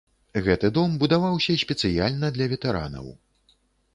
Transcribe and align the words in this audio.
Гэты 0.45 0.69
дом 0.77 0.93
будаваўся 1.01 1.57
спецыяльна 1.63 2.27
для 2.37 2.45
ветэранаў. 2.53 3.13